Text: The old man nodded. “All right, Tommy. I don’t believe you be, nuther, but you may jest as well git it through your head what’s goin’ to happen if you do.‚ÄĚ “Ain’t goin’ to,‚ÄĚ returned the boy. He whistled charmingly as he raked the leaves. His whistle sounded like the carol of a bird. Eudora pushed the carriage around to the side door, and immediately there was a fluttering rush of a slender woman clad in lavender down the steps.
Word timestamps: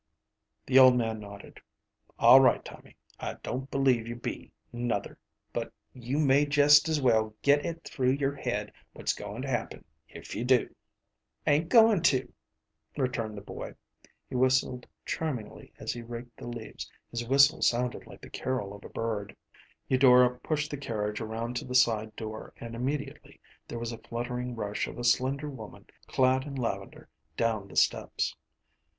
The 0.65 0.79
old 0.79 0.95
man 0.97 1.19
nodded. 1.19 1.61
“All 2.17 2.39
right, 2.41 2.65
Tommy. 2.65 2.95
I 3.19 3.35
don’t 3.43 3.69
believe 3.69 4.07
you 4.07 4.15
be, 4.15 4.51
nuther, 4.73 5.19
but 5.53 5.71
you 5.93 6.17
may 6.17 6.47
jest 6.47 6.89
as 6.89 6.99
well 6.99 7.35
git 7.43 7.63
it 7.63 7.83
through 7.83 8.13
your 8.13 8.33
head 8.33 8.73
what’s 8.93 9.13
goin’ 9.13 9.43
to 9.43 9.47
happen 9.47 9.85
if 10.09 10.35
you 10.35 10.43
do.‚ÄĚ 10.43 10.73
“Ain’t 11.51 11.69
goin’ 11.69 12.01
to,‚ÄĚ 12.01 12.33
returned 12.97 13.37
the 13.37 13.43
boy. 13.43 13.75
He 14.27 14.33
whistled 14.35 14.87
charmingly 15.05 15.71
as 15.77 15.93
he 15.93 16.01
raked 16.01 16.35
the 16.35 16.47
leaves. 16.47 16.89
His 17.11 17.27
whistle 17.27 17.61
sounded 17.61 18.07
like 18.07 18.21
the 18.21 18.29
carol 18.31 18.73
of 18.73 18.83
a 18.83 18.89
bird. 18.89 19.35
Eudora 19.87 20.39
pushed 20.39 20.71
the 20.71 20.77
carriage 20.77 21.21
around 21.21 21.55
to 21.57 21.65
the 21.65 21.75
side 21.75 22.15
door, 22.15 22.55
and 22.57 22.73
immediately 22.73 23.39
there 23.67 23.77
was 23.77 23.91
a 23.91 23.99
fluttering 23.99 24.55
rush 24.55 24.87
of 24.87 24.97
a 24.97 25.03
slender 25.03 25.47
woman 25.51 25.85
clad 26.07 26.43
in 26.45 26.55
lavender 26.55 27.07
down 27.37 27.67
the 27.67 27.75
steps. 27.75 28.35